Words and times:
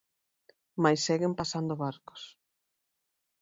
Mais 0.83 0.99
seguen 1.07 1.33
pasando 1.39 1.73
barcos. 1.83 2.21